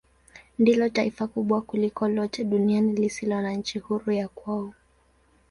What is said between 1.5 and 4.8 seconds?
kuliko lote duniani lisilo na nchi huru ya kwao.